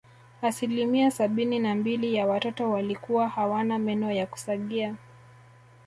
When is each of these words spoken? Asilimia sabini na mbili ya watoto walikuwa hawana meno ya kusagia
Asilimia 0.41 1.11
sabini 1.11 1.59
na 1.59 1.75
mbili 1.75 2.15
ya 2.15 2.27
watoto 2.27 2.71
walikuwa 2.71 3.27
hawana 3.29 3.79
meno 3.79 4.11
ya 4.11 4.25
kusagia 4.27 4.95